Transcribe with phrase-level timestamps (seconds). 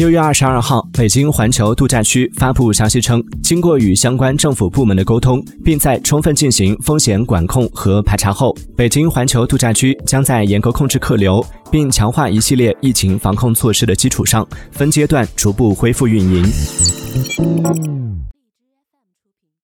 [0.00, 16.50] 六月二十二号北京环球度假区发布消息称经过与相关政府部门的沟通并在充分进行风险管控和排查后北京环球度假区将在严格控制客流并强化一系列疫情防控措施的基础上分阶段逐步恢复运营。